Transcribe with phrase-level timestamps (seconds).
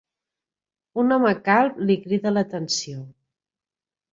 [1.03, 3.07] Un home calb li crida l'atenció.